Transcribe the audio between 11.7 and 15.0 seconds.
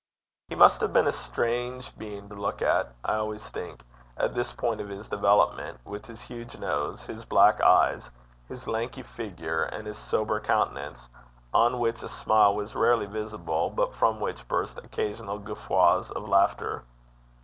which a smile was rarely visible, but from which burst